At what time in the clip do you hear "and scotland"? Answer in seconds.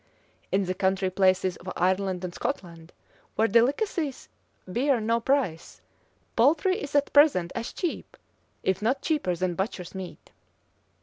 2.23-2.91